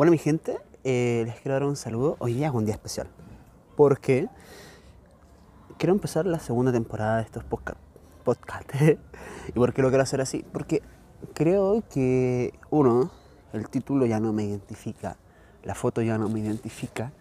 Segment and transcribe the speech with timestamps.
[0.00, 2.16] Bueno, mi gente, eh, les quiero dar un saludo.
[2.20, 3.06] Hoy día es un día especial.
[3.76, 4.28] Porque
[5.76, 7.82] quiero empezar la segunda temporada de estos podcasts.
[8.24, 8.70] Podcast.
[9.48, 10.42] ¿Y por qué lo quiero hacer así?
[10.54, 10.80] Porque
[11.34, 13.10] creo que, uno,
[13.52, 15.18] el título ya no me identifica,
[15.64, 17.12] la foto ya no me identifica.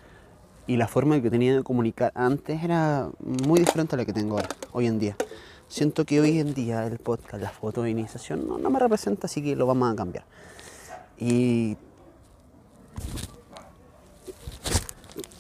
[0.66, 3.10] Y la forma que tenía de comunicar antes era
[3.46, 4.38] muy diferente a la que tengo
[4.71, 5.18] hoy en día.
[5.68, 9.28] Siento que hoy en día el podcast, la foto de iniciación, no, no me representa,
[9.28, 10.24] así que lo vamos a cambiar.
[11.18, 11.75] Y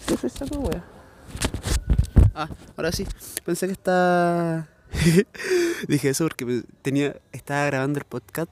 [0.07, 0.45] ¿Qué fue esa?
[2.33, 3.05] Ah, ahora sí.
[3.45, 4.67] Pensé que estaba.
[5.87, 8.49] Dije eso porque tenía, estaba grabando el podcast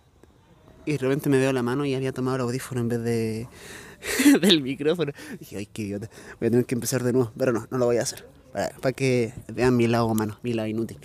[0.85, 3.47] y de repente me veo la mano y había tomado el audífono en vez de
[4.41, 5.11] del micrófono.
[5.39, 6.09] Dije, ay, qué idiota.
[6.39, 7.31] Voy a tener que empezar de nuevo.
[7.37, 8.25] Pero no, no lo voy a hacer.
[8.53, 10.99] Para, para que vean mi lado humano, mi lado inútil.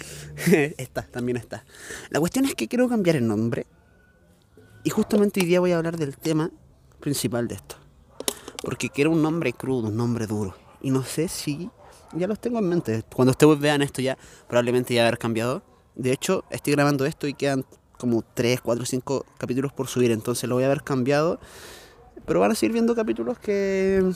[0.77, 1.65] está, también está.
[2.10, 3.66] La cuestión es que quiero cambiar el nombre.
[4.84, 6.51] Y justamente hoy día voy a hablar del tema
[7.01, 7.82] principal de esto.
[8.63, 10.55] Porque quiero un nombre crudo, un nombre duro.
[10.80, 11.71] Y no sé si
[12.15, 13.04] ya los tengo en mente.
[13.15, 14.16] Cuando ustedes vean esto ya,
[14.49, 15.63] probablemente ya haber cambiado.
[15.95, 17.65] De hecho, estoy grabando esto y quedan
[17.99, 20.10] como 3, 4, 5 capítulos por subir.
[20.10, 21.41] Entonces lo voy a haber cambiado.
[22.27, 24.13] Pero van a seguir viendo capítulos que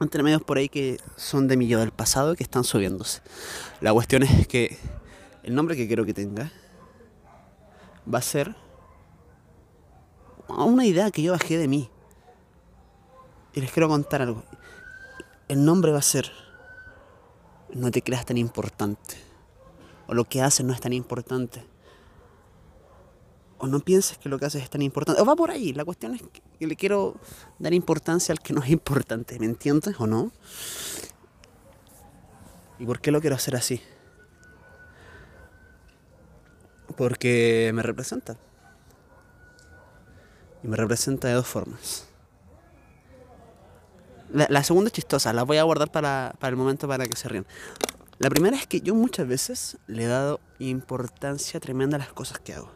[0.00, 3.20] entre medios por ahí que son de mi yo del pasado que están subiéndose.
[3.80, 4.78] La cuestión es que
[5.42, 6.50] el nombre que quiero que tenga
[8.12, 8.56] va a ser
[10.48, 11.90] una idea que yo bajé de mí.
[13.54, 14.44] Y les quiero contar algo.
[15.48, 16.30] El nombre va a ser
[17.74, 19.16] No te creas tan importante.
[20.06, 21.64] O lo que haces no es tan importante.
[23.58, 25.20] O no pienses que lo que haces es tan importante.
[25.20, 25.72] O va por ahí.
[25.72, 26.22] La cuestión es
[26.58, 27.16] que le quiero
[27.58, 29.38] dar importancia al que no es importante.
[29.38, 30.32] ¿Me entiendes o no?
[32.78, 33.80] ¿Y por qué lo quiero hacer así?
[36.96, 38.36] Porque me representa.
[40.62, 42.09] Y me representa de dos formas.
[44.32, 47.28] La, segunda es chistosa, la voy a guardar para, para el momento para que se
[47.28, 47.46] rían.
[48.18, 52.38] La primera es que yo muchas veces le he dado importancia tremenda a las cosas
[52.38, 52.70] que hago.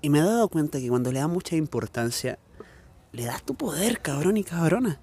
[0.00, 2.38] Y me he dado cuenta que cuando le das mucha importancia,
[3.12, 5.00] le das tu poder, cabrón y cabrona.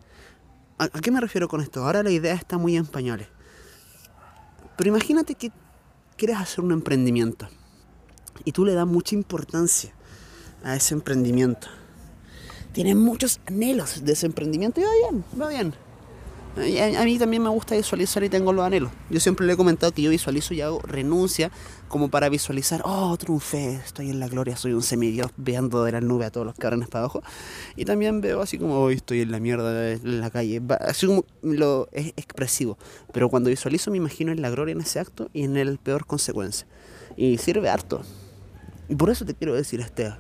[0.78, 1.84] ¿A, qué me refiero con esto?
[1.84, 3.28] Ahora la idea está muy en pañales.
[4.78, 5.52] Pero imagínate que
[6.18, 7.47] quieres hacer un emprendimiento
[8.44, 9.94] y tú le das mucha importancia
[10.64, 11.68] a ese emprendimiento.
[12.75, 15.74] Tienes muchos anhelos de ese emprendimiento y va bien, va bien.
[16.97, 18.91] A mí también me gusta visualizar y tengo los anhelos.
[19.09, 21.52] Yo siempre le he comentado que yo visualizo y hago renuncia
[21.88, 26.02] como para visualizar, oh, triunfé, estoy en la gloria, soy un semidios veando de la
[26.02, 27.24] nube a todos los cabrones para abajo.
[27.78, 31.24] Y también veo así como, hoy estoy en la mierda en la calle, así como
[31.44, 32.78] lo es expresivo.
[33.14, 36.06] Pero cuando visualizo me imagino en la gloria en ese acto y en el peor
[36.06, 36.68] consecuencia.
[37.16, 38.02] Y sirve harto.
[38.90, 40.14] Y por eso te quiero decir este,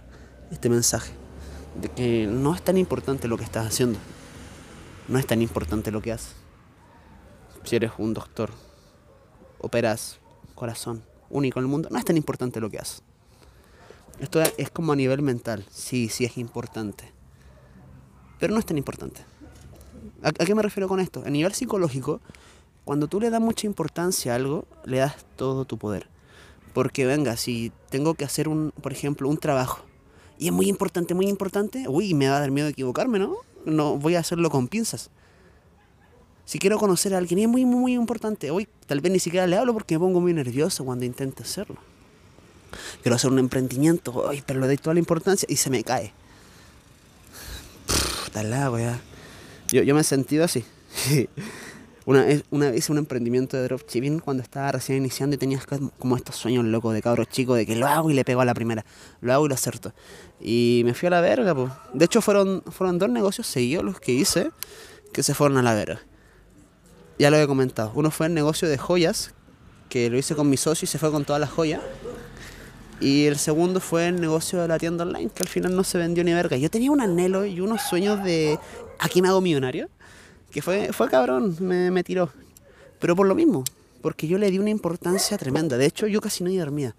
[0.51, 1.11] este mensaje,
[1.79, 3.99] de que no es tan importante lo que estás haciendo,
[5.07, 6.35] no es tan importante lo que haces.
[7.63, 8.51] Si eres un doctor,
[9.59, 10.19] operas
[10.53, 13.01] corazón único en el mundo, no es tan importante lo que haces.
[14.19, 17.11] Esto es como a nivel mental, sí, sí es importante,
[18.39, 19.25] pero no es tan importante.
[20.23, 21.23] ¿A, qué me refiero con esto?
[21.25, 22.21] A nivel psicológico,
[22.85, 26.07] cuando tú le das mucha importancia a algo, le das todo tu poder.
[26.73, 29.85] Porque venga, si tengo que hacer un, por ejemplo, un trabajo
[30.37, 33.37] y es muy importante, muy importante, uy, me va a dar miedo equivocarme, ¿no?
[33.65, 35.09] No voy a hacerlo con pinzas.
[36.45, 39.19] Si quiero conocer a alguien y es muy, muy, muy importante, hoy tal vez ni
[39.19, 41.77] siquiera le hablo porque me pongo muy nervioso cuando intento hacerlo.
[43.01, 46.13] Quiero hacer un emprendimiento, ay, pero le doy toda la importancia y se me cae.
[48.31, 49.01] Tal la ya.
[49.71, 50.65] Yo, yo me he sentido así.
[52.05, 55.65] Una vez, una vez un emprendimiento de dropshipping cuando estaba recién iniciando y tenías
[55.97, 58.45] como estos sueños locos de cabros chicos de que lo hago y le pego a
[58.45, 58.85] la primera,
[59.21, 59.91] lo hago y lo acerto.
[60.39, 61.71] Y me fui a la verga, pues.
[61.93, 64.51] De hecho fueron, fueron dos negocios seguidos los que hice
[65.13, 65.99] que se fueron a la verga.
[67.17, 67.91] Ya lo he comentado.
[67.95, 69.33] Uno fue el negocio de joyas,
[69.89, 71.81] que lo hice con mi socio y se fue con todas las joyas.
[72.99, 75.97] Y el segundo fue el negocio de la tienda online, que al final no se
[75.97, 76.55] vendió ni verga.
[76.55, 78.59] Yo tenía un anhelo y unos sueños de
[78.99, 79.89] aquí me hago millonario
[80.55, 82.29] que fue, fue cabrón, me, me tiró.
[83.01, 83.65] Pero por lo mismo,
[84.01, 85.77] porque yo le di una importancia tremenda.
[85.77, 86.95] De hecho, yo casi no dormía.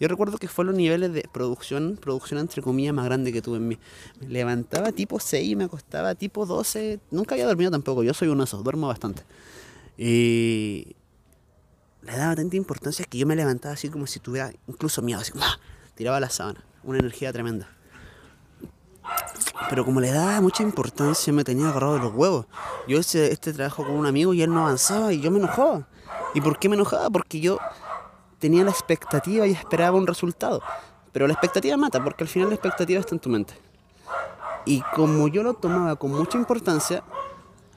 [0.00, 3.58] Yo recuerdo que fue los niveles de producción, producción entre comillas, más grande que tuve
[3.58, 3.78] en mí.
[4.20, 6.98] Me levantaba tipo 6 y me acostaba tipo 12.
[7.12, 9.22] Nunca había dormido tampoco, yo soy un oso, duermo bastante.
[9.96, 10.96] Y
[12.02, 15.30] le daba tanta importancia que yo me levantaba así como si tuviera incluso miedo, así
[15.40, 15.60] ¡ah!
[15.94, 16.64] tiraba la sábana.
[16.82, 17.68] Una energía tremenda.
[19.68, 22.46] Pero como le daba mucha importancia, me tenía agarrado de los huevos.
[22.86, 25.88] Yo hice este trabajo con un amigo y él no avanzaba y yo me enojaba.
[26.34, 27.10] ¿Y por qué me enojaba?
[27.10, 27.58] Porque yo
[28.38, 30.62] tenía la expectativa y esperaba un resultado.
[31.12, 33.54] Pero la expectativa mata, porque al final la expectativa está en tu mente.
[34.66, 37.02] Y como yo lo tomaba con mucha importancia,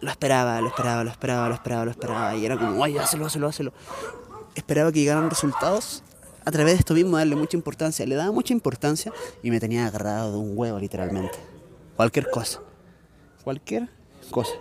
[0.01, 2.35] lo esperaba, lo esperaba, lo esperaba, lo esperaba, lo esperaba.
[2.35, 3.73] Y era como, ay, hazlo, hazlo, hazlo.
[4.55, 6.03] Esperaba que llegaran resultados
[6.45, 8.05] a través de esto mismo, darle mucha importancia.
[8.05, 11.58] Le daba mucha importancia y me tenía agarrado de un huevo, literalmente.
[11.99, 12.61] Cualquier cosa.
[13.43, 13.89] Cualquier
[14.31, 14.53] cosa.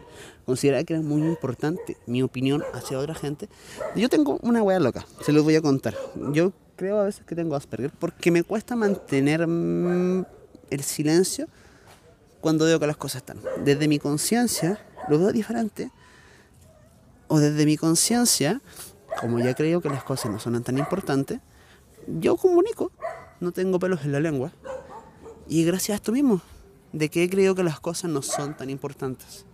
[0.44, 3.49] Consideraba que era muy importante mi opinión hacia otra gente.
[3.94, 5.94] Yo tengo una hueá loca, se los voy a contar.
[6.32, 10.26] Yo creo a veces que tengo Asperger porque me cuesta mantener mm,
[10.70, 11.46] el silencio
[12.40, 13.38] cuando veo que las cosas están.
[13.64, 15.93] Desde mi conciencia lo veo diferente.
[17.29, 18.61] O desde mi conciencia,
[19.20, 21.38] como ya creo que las cosas no son tan importantes,
[22.08, 22.90] yo comunico.
[23.38, 24.50] No tengo pelos en la lengua.
[25.46, 26.43] Y gracias a esto mismo,
[26.93, 29.44] de que he creído que las cosas no son tan importantes.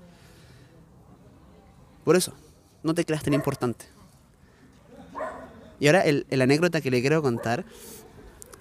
[2.04, 2.32] Por eso,
[2.82, 3.86] no te creas tan importante.
[5.80, 7.64] Y ahora el, el anécdota que le quiero contar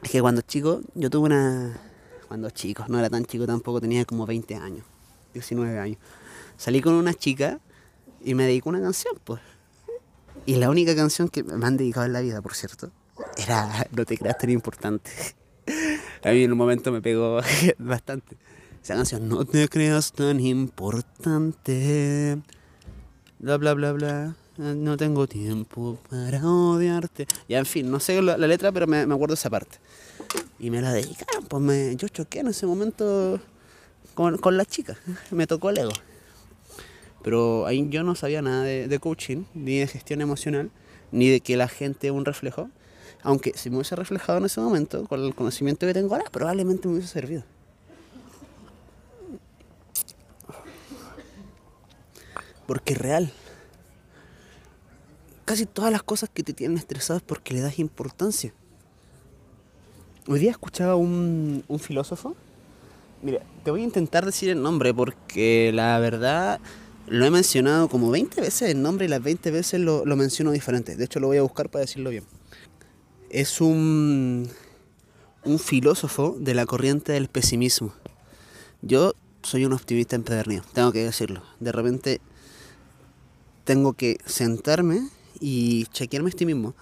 [0.02, 1.80] es que cuando chico, yo tuve una...
[2.28, 4.86] Cuando chico, no era tan chico tampoco, tenía como 20 años,
[5.34, 5.98] 19 años.
[6.58, 7.60] Salí con una chica
[8.24, 9.40] y me dedicó una canción, pues.
[10.46, 12.92] Y la única canción que me han dedicado en la vida, por cierto,
[13.38, 15.12] era No te creas tan importante.
[16.24, 17.40] A mí en un momento me pegó
[17.78, 18.38] bastante.
[18.84, 22.38] Esa canción, No te creas tan importante.
[23.40, 24.36] Bla, bla, bla, bla.
[24.58, 27.26] No tengo tiempo para odiarte.
[27.48, 29.78] Ya, en fin, no sé la, letra, pero me, me, acuerdo esa parte.
[30.60, 33.40] Y me la dedicaron, pues me, yo choqué en ese momento
[34.16, 34.98] con, con la chica.
[35.32, 35.94] Me tocó el ego.
[37.24, 40.72] Pero ahí yo no sabía nada de, de, coaching, ni de gestión emocional,
[41.14, 42.70] ni de que la gente es un reflejo.
[43.22, 46.90] Aunque si me hubiese reflejado en ese momento, con el conocimiento que tengo ahora, probablemente
[46.90, 47.46] me hubiese servido.
[52.68, 53.32] Porque es real.
[55.46, 58.54] Casi todas las cosas que te tienen estresado es porque le das importancia.
[60.28, 62.36] Hoy día escuchaba un, un filósofo.
[63.22, 66.62] Mira, te voy a intentar decir el nombre porque la verdad
[67.08, 70.52] lo he mencionado como 20 veces el nombre y las 20 veces lo, lo menciono
[70.52, 70.96] diferente.
[70.96, 72.24] De hecho, lo voy a buscar para decirlo bien.
[73.30, 74.50] Es un,
[75.44, 77.94] un filósofo de la corriente del pesimismo.
[78.82, 81.44] Yo soy un optimista empedernido, tengo que decirlo.
[81.60, 82.22] De repente
[83.64, 85.08] tengo que sentarme
[85.40, 86.74] y chequearme a este mismo.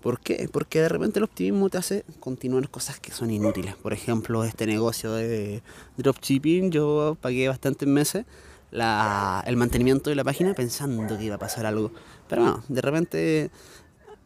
[0.00, 0.48] ¿Por qué?
[0.52, 3.74] Porque de repente el optimismo te hace continuar cosas que son inútiles.
[3.74, 5.62] Por ejemplo, este negocio de
[5.96, 8.24] dropshipping, yo pagué bastantes meses
[8.70, 11.90] la, el mantenimiento de la página pensando que iba a pasar algo.
[12.28, 13.50] Pero no, de repente,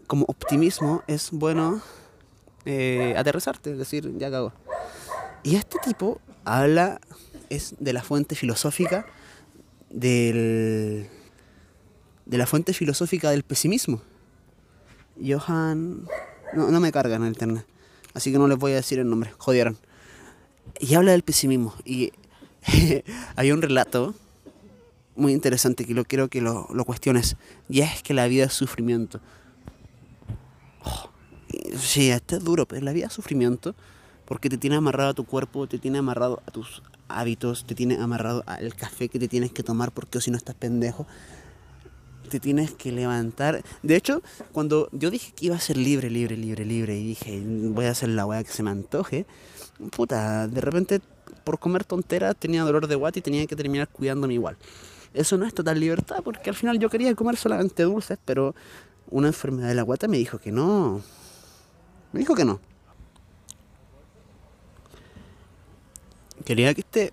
[0.07, 1.81] como optimismo, es bueno
[2.67, 4.53] eh, aterrizarte, es decir, ya cago.
[5.43, 7.01] Y este tipo habla
[7.49, 9.07] es de la fuente filosófica
[9.89, 11.09] del
[12.27, 14.03] de la fuente filosófica del pesimismo.
[15.23, 16.07] Johan...
[16.53, 17.65] No, no me cargan el internet,
[18.13, 19.79] así que no les voy a decir el nombre, jodieron.
[20.81, 21.75] Y habla del pesimismo.
[21.85, 22.13] Y
[23.37, 24.15] hay un relato
[25.15, 27.37] muy interesante que lo quiero que lo, lo cuestiones.
[27.69, 29.21] Y es que la vida es sufrimiento.
[30.85, 31.11] Oh,
[31.79, 33.75] sí, esto es duro, pero la vida es sufrimiento
[34.31, 37.97] porque te tiene amarrado a tu cuerpo, te tiene amarrado a tus hábitos, te tiene
[37.97, 41.07] amarrado al café que te tienes que tomar porque si no estás pendejo
[42.31, 43.63] te tienes que levantar.
[43.83, 44.23] De hecho,
[44.53, 47.91] cuando yo dije que iba a ser libre, libre, libre, libre, y dije, voy a
[47.91, 49.27] hacer la weá que se me antoje,
[49.91, 51.01] puta, de repente
[51.45, 54.57] por comer tonteras tenía dolor de guata y tenía que terminar cuidándome igual.
[55.13, 58.55] Eso no es total libertad, porque al final yo quería comer solamente dulces, pero
[59.11, 61.03] una enfermedad de la guata me dijo que no.
[62.13, 62.61] Me dijo que no.
[66.45, 67.13] Quería que este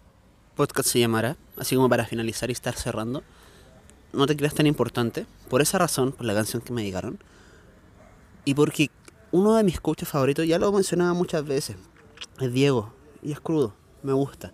[0.56, 3.24] podcast se llamara, así como para finalizar y estar cerrando
[4.18, 5.26] no te creas tan importante.
[5.50, 7.20] Por esa razón, por la canción que me dedicaron.
[8.46, 8.90] Y porque
[9.32, 11.78] uno de mis coaches favoritos, ya lo mencionaba muchas veces,
[12.40, 12.94] es Diego.
[13.22, 14.54] Y es crudo, me gusta.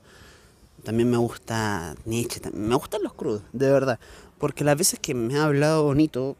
[0.83, 3.99] También me gusta Nietzsche, me gustan los crudos, de verdad.
[4.37, 6.35] Porque las veces que me ha hablado bonito,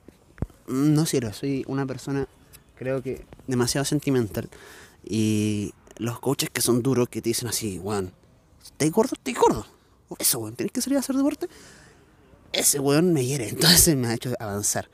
[0.68, 1.32] no sirve.
[1.32, 2.28] Soy una persona,
[2.76, 4.50] creo que, demasiado sentimental.
[5.06, 8.12] Y los coaches que son duros, que te dicen así, weón,
[8.62, 9.14] ¿estás gordo?
[9.14, 9.66] ¿Estás gordo?
[10.20, 11.48] Eso, weón, ¿tienes que salir a hacer deporte?
[12.54, 14.90] Ese weón me hiere, entonces me ha hecho avanzar.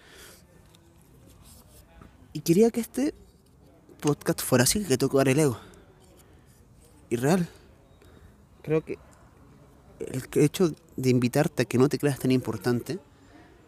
[2.34, 3.14] Y quería que este
[4.00, 5.60] podcast fuera así, que tocar el ego.
[7.10, 7.48] Y real.
[8.62, 8.98] Creo que
[10.00, 13.00] el hecho de invitarte a que no te creas tan importante,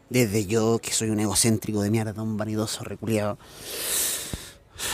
[0.10, 3.38] desde yo que soy un egocéntrico de mierda, un vanidoso reculiado.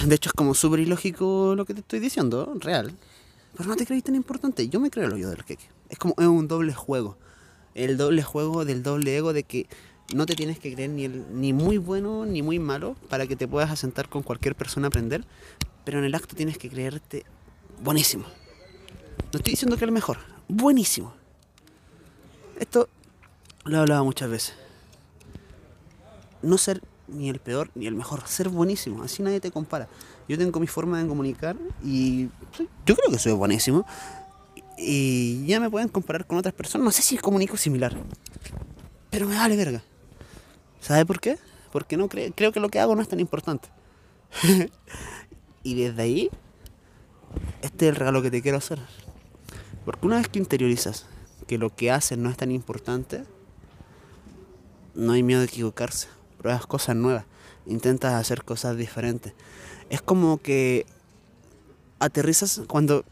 [0.06, 2.94] De hecho es como súper ilógico lo que te estoy diciendo, real.
[3.56, 4.70] Pero no te crees tan importante.
[4.70, 5.66] Yo me creo lo yo del queque.
[5.90, 7.18] Es como es un doble juego
[7.78, 9.68] el doble juego del doble ego de que
[10.14, 13.36] no te tienes que creer ni, el, ni muy bueno ni muy malo para que
[13.36, 15.24] te puedas asentar con cualquier persona a aprender.
[15.86, 17.26] pero en el acto tienes que creerte
[17.82, 18.26] buenísimo.
[19.32, 20.18] No estoy diciendo que el mejor,
[20.48, 21.14] buenísimo.
[22.60, 22.90] Esto
[23.64, 24.56] lo he hablado muchas veces.
[26.42, 29.88] No ser ni el peor ni el mejor, ser buenísimo, así nadie te compara.
[30.28, 32.30] Yo tengo mi forma de comunicar y
[32.86, 33.86] yo creo que soy buenísimo.
[34.78, 37.96] Y ya me pueden comparar con otras personas, no sé si comunico similar,
[39.10, 39.82] pero me vale verga.
[40.80, 41.38] ¿Sabe por qué?
[41.72, 43.70] Porque no creo que lo que hago no es tan importante.
[45.64, 46.30] y desde ahí,
[47.62, 48.80] este es el regalo que te quiero hacer.
[49.84, 51.08] Porque una vez que interiorizas
[51.48, 53.24] que lo que haces no es tan importante,
[54.94, 56.08] no hay miedo de equivocarse.
[56.38, 57.26] Pruebas cosas nuevas,
[57.66, 59.34] intentas hacer cosas diferentes.
[59.90, 60.86] Es como que
[62.00, 63.06] aterrizas cuando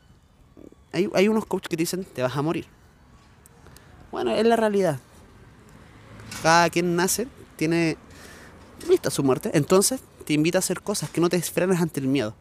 [0.95, 2.65] hay, hay unos coaches que dicen te vas a morir.
[4.11, 4.99] Bueno, es la realidad.
[6.41, 7.97] Cada quien nace tiene
[8.87, 9.51] vista su muerte.
[9.53, 12.33] Entonces te invita a hacer cosas que no te frenes ante el miedo.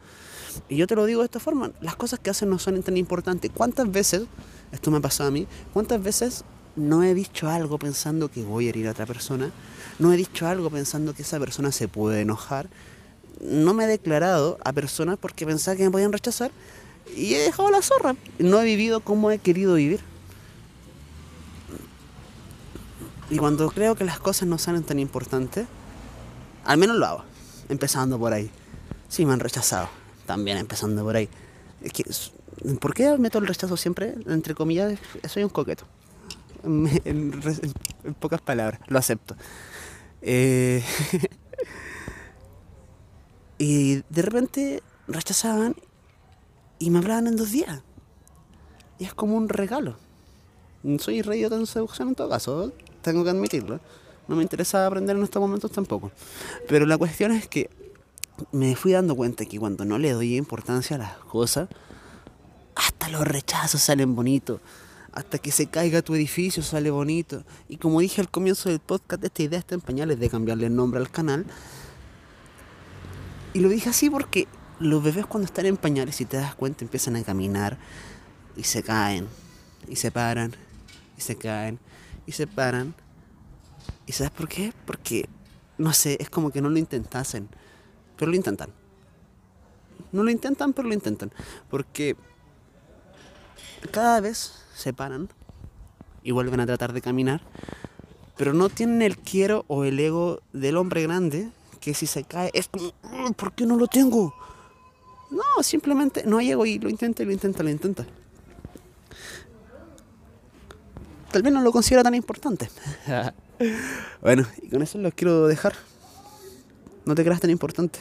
[0.69, 2.97] Y yo te lo digo de esta forma, las cosas que hacen no son tan
[2.97, 3.51] importantes.
[3.53, 4.23] ¿Cuántas veces,
[4.71, 6.45] esto me ha pasado a mí, cuántas veces
[6.77, 9.51] no he dicho algo pensando que voy a herir a otra persona?
[9.99, 12.69] No he dicho algo pensando que esa persona se puede enojar.
[13.41, 16.53] No me he declarado a personas porque pensaba que me podían rechazar
[17.15, 18.17] y he dejado la zorra.
[18.39, 20.01] No he vivido como he querido vivir.
[23.31, 25.67] Y cuando creo que las cosas no son tan importantes,
[26.65, 27.25] al menos lo hago,
[27.69, 28.51] empezando por ahí.
[29.09, 29.89] Sí, me han rechazado,
[30.27, 31.29] también empezando por ahí.
[32.81, 34.15] ¿Por qué meto el rechazo siempre?
[34.27, 35.85] Entre comillas, soy un coqueto.
[36.65, 37.33] En,
[38.21, 39.37] pocas palabras, lo acepto.
[40.23, 40.83] Eh,
[43.59, 45.77] y de repente rechazaban
[46.85, 47.81] y me hablaban en dos días.
[48.99, 49.97] Y es como un regalo.
[50.99, 53.81] Soy rey de seducción en todo caso tengo que admitirlo.
[54.29, 56.13] No me interesa aprender en estos momentos tampoco.
[56.69, 57.71] Pero la cuestión es que
[58.53, 61.71] me fui dando cuenta que cuando no le doy importancia a las cosas,
[62.75, 64.61] hasta los rechazos salen bonitos.
[65.13, 67.45] Hasta que se caiga tu edificio sale bonito.
[67.67, 70.77] Y como dije al comienzo del podcast, esta idea está en pañales de cambiarle el
[70.77, 71.47] nombre al canal.
[73.55, 74.49] Y lo dije así porque
[74.81, 77.79] los bebés cuando están en pañales, si te das cuenta, empiezan a caminar
[78.57, 79.29] y se caen.
[79.89, 80.55] Y se paran
[81.17, 81.79] y se caen
[82.27, 82.95] y se paran.
[84.07, 84.73] ¿Y sabes por qué?
[84.87, 85.29] Porque,
[85.79, 87.49] no sé, es como que no lo intentasen,
[88.17, 88.71] pero lo intentan.
[90.13, 91.31] No lo intentan, pero lo intentan.
[91.71, 92.17] Porque
[93.91, 95.29] cada vez se paran
[96.23, 97.43] y vuelven a tratar de caminar,
[98.37, 101.51] pero no tienen el quiero o el ego del hombre grande
[101.81, 102.93] que si se cae es como,
[103.35, 104.35] ¿por qué no lo tengo?
[105.35, 108.07] No, simplemente no hay ego y lo intenta y lo intenta, lo intenta
[111.35, 112.71] tal vez no lo considera tan importante.
[114.23, 115.75] bueno, y con eso los quiero dejar.
[117.05, 117.99] No te creas tan importante.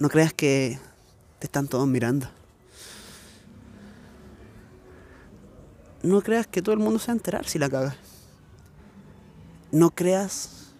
[0.00, 0.76] No creas que
[1.38, 2.28] te están todos mirando.
[6.02, 7.94] No creas que todo el mundo se va a enterar si la cagas.
[9.70, 10.72] No creas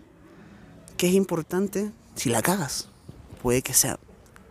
[0.96, 2.89] que es importante si la cagas.
[3.42, 3.99] Puede que sea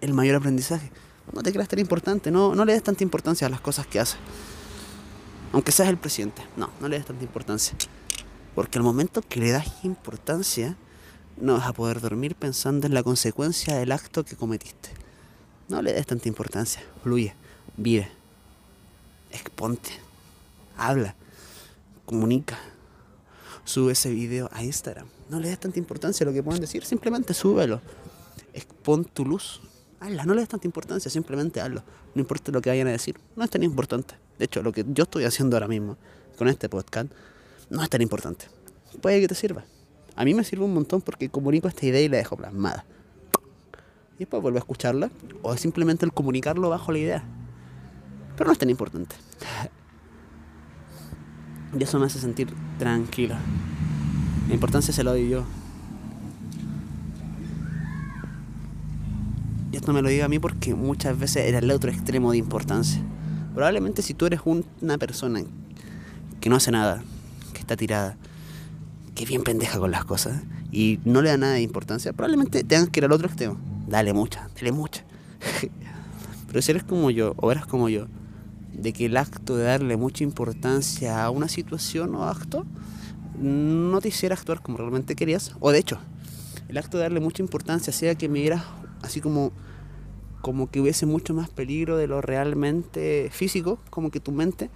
[0.02, 0.92] el mayor aprendizaje.
[1.34, 4.00] No te creas tan importante, no, no le des tanta importancia a las cosas que
[4.00, 4.18] haces.
[5.52, 6.42] Aunque seas el presidente.
[6.58, 7.76] No, no le des tanta importancia.
[8.56, 10.76] Porque al momento que le das importancia,
[11.38, 14.90] no vas a poder dormir pensando en la consecuencia del acto que cometiste.
[15.68, 16.82] No le des tanta importancia.
[17.04, 17.34] Fluye,
[17.78, 18.10] vive,
[19.32, 19.92] exponte,
[20.78, 21.16] habla,
[22.06, 22.58] comunica.
[23.66, 25.08] Sube ese video a Instagram.
[25.30, 27.82] No le des tanta importancia a lo que puedan decir, simplemente súbelo.
[28.54, 29.62] Expon tu luz.
[30.00, 31.84] Hazla, no le des tanta importancia, simplemente hazlo.
[32.16, 34.16] No importa lo que vayan a decir, no es tan importante.
[34.38, 35.98] De hecho, lo que yo estoy haciendo ahora mismo
[36.38, 37.12] con este podcast
[37.70, 38.46] no es tan importante.
[39.02, 39.66] Puede que te sirva.
[40.16, 42.86] A mí me sirve un montón porque comunico esta idea y la dejo plasmada.
[44.16, 45.12] Y después vuelvo a escucharla
[45.44, 47.24] o simplemente el comunicarlo bajo la idea.
[48.36, 49.16] Pero no es tan importante.
[51.78, 53.36] Y eso me hace sentir tranquilo.
[54.48, 55.46] La importancia se la doy yo.
[59.72, 62.38] Y esto me lo digo a mí porque muchas veces era el otro extremo de
[62.38, 63.02] importancia.
[63.54, 65.44] Probablemente si tú eres una persona
[66.40, 67.04] que no hace nada,
[67.54, 68.18] que está tirada,
[69.14, 72.64] que es bien pendeja con las cosas y no le da nada de importancia, probablemente
[72.64, 73.60] tengas que ir al otro extremo.
[73.88, 75.04] Dale mucha, dale mucha.
[76.48, 78.08] Pero si eres como yo, o eras como yo,
[78.74, 82.66] de que el acto de darle mucha importancia a una situación o acto
[83.40, 86.00] no te hiciera actuar como realmente querías, o de hecho,
[86.68, 88.64] el acto de darle mucha importancia hacía que me dieras
[89.10, 89.52] así como
[90.42, 94.70] como que hubiese mucho más peligro de lo realmente físico, como que tu mente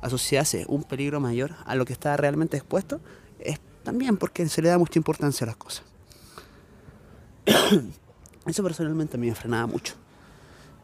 [0.00, 3.00] asociase un peligro mayor a lo que está realmente expuesto,
[3.40, 5.82] es también porque se le da mucha importancia a las cosas.
[8.46, 9.94] Eso personalmente a mí me frenaba mucho.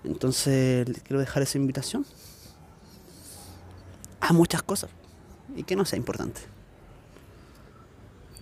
[0.03, 2.05] Entonces quiero dejar esa invitación
[4.21, 4.91] a muchas cosas
[5.57, 6.41] y que no sea importante.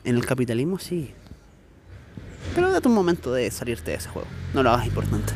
[0.05, 1.15] En el capitalismo sí.
[2.55, 4.29] Pero date un momento de salirte de ese juego.
[4.55, 5.33] No lo hagas importante.